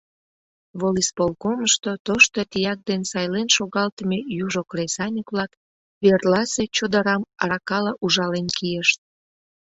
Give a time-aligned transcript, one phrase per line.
[0.79, 5.51] Волисполкомышто тошто тияк ден сайлен шогалтыме южо кресаньык-влак
[6.03, 8.99] верласе чодырам аракала ужален кийышт.